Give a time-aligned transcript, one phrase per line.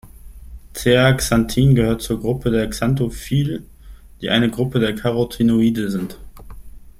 [0.73, 3.61] Zeaxanthin gehört zur Gruppe der Xanthophylle,
[4.19, 6.17] die eine Gruppe der Carotinoide sind.